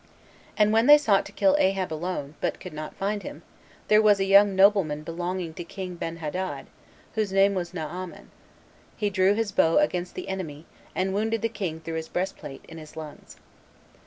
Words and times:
And 0.57 0.73
when 0.73 0.87
they 0.87 0.97
sought 0.97 1.27
to 1.27 1.31
kill 1.31 1.55
Ahab 1.59 1.93
alone, 1.93 2.33
but 2.41 2.59
could 2.59 2.73
not 2.73 2.95
find 2.95 3.21
him, 3.21 3.43
there 3.87 4.01
was 4.01 4.19
a 4.19 4.25
young 4.25 4.55
nobleman 4.55 5.03
belonging 5.03 5.53
to 5.53 5.63
king 5.63 5.95
Benhadad, 5.95 6.65
whose 7.13 7.31
name 7.31 7.53
was 7.53 7.71
Naaman; 7.71 8.31
he 8.97 9.11
drew 9.11 9.35
his 9.35 9.51
bow 9.51 9.77
against 9.77 10.15
the 10.15 10.27
enemy, 10.27 10.65
and 10.95 11.13
wounded 11.13 11.43
the 11.43 11.49
king 11.49 11.81
through 11.81 11.97
his 11.97 12.09
breastplate, 12.09 12.65
in 12.67 12.79
his 12.79 12.97
lungs. 12.97 13.35